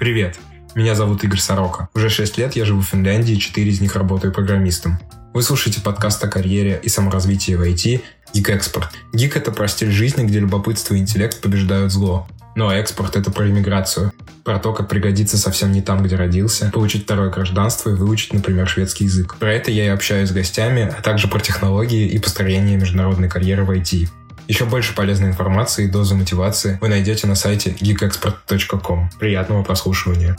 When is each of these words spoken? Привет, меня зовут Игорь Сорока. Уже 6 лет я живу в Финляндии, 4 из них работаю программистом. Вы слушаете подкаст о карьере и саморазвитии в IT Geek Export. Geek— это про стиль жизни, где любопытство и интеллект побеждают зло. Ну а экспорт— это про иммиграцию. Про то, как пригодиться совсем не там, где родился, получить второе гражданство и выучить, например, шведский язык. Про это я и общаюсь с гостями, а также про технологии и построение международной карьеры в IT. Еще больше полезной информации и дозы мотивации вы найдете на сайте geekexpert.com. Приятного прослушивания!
Привет, 0.00 0.38
меня 0.74 0.94
зовут 0.94 1.24
Игорь 1.24 1.40
Сорока. 1.40 1.90
Уже 1.94 2.08
6 2.08 2.38
лет 2.38 2.56
я 2.56 2.64
живу 2.64 2.80
в 2.80 2.86
Финляндии, 2.86 3.34
4 3.34 3.70
из 3.70 3.82
них 3.82 3.96
работаю 3.96 4.32
программистом. 4.32 4.98
Вы 5.34 5.42
слушаете 5.42 5.82
подкаст 5.82 6.24
о 6.24 6.28
карьере 6.28 6.80
и 6.82 6.88
саморазвитии 6.88 7.52
в 7.52 7.60
IT 7.60 8.00
Geek 8.32 8.58
Export. 8.58 8.86
Geek— 9.12 9.32
это 9.34 9.52
про 9.52 9.68
стиль 9.68 9.90
жизни, 9.90 10.24
где 10.24 10.40
любопытство 10.40 10.94
и 10.94 10.98
интеллект 11.00 11.42
побеждают 11.42 11.92
зло. 11.92 12.26
Ну 12.56 12.68
а 12.68 12.76
экспорт— 12.76 13.14
это 13.18 13.30
про 13.30 13.46
иммиграцию. 13.50 14.10
Про 14.42 14.58
то, 14.58 14.72
как 14.72 14.88
пригодиться 14.88 15.36
совсем 15.36 15.70
не 15.70 15.82
там, 15.82 16.02
где 16.02 16.16
родился, 16.16 16.70
получить 16.72 17.02
второе 17.02 17.28
гражданство 17.28 17.90
и 17.90 17.94
выучить, 17.94 18.32
например, 18.32 18.66
шведский 18.66 19.04
язык. 19.04 19.36
Про 19.38 19.52
это 19.52 19.70
я 19.70 19.84
и 19.84 19.88
общаюсь 19.88 20.30
с 20.30 20.32
гостями, 20.32 20.90
а 20.96 21.02
также 21.02 21.28
про 21.28 21.40
технологии 21.40 22.08
и 22.08 22.18
построение 22.18 22.78
международной 22.78 23.28
карьеры 23.28 23.66
в 23.66 23.70
IT. 23.70 24.08
Еще 24.48 24.64
больше 24.64 24.94
полезной 24.94 25.28
информации 25.28 25.84
и 25.84 25.88
дозы 25.88 26.14
мотивации 26.14 26.78
вы 26.80 26.88
найдете 26.88 27.26
на 27.26 27.34
сайте 27.34 27.70
geekexpert.com. 27.70 29.10
Приятного 29.18 29.62
прослушивания! 29.62 30.36